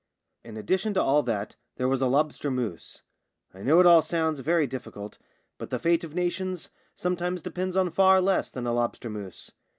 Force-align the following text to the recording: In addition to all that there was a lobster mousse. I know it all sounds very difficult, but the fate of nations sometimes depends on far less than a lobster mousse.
In 0.43 0.57
addition 0.57 0.95
to 0.95 1.01
all 1.03 1.21
that 1.21 1.57
there 1.75 1.87
was 1.87 2.01
a 2.01 2.07
lobster 2.07 2.49
mousse. 2.49 3.03
I 3.53 3.61
know 3.61 3.79
it 3.79 3.85
all 3.85 4.01
sounds 4.01 4.39
very 4.39 4.65
difficult, 4.65 5.19
but 5.59 5.69
the 5.69 5.77
fate 5.77 6.03
of 6.03 6.15
nations 6.15 6.71
sometimes 6.95 7.39
depends 7.39 7.77
on 7.77 7.91
far 7.91 8.19
less 8.19 8.49
than 8.49 8.65
a 8.65 8.73
lobster 8.73 9.11
mousse. 9.11 9.51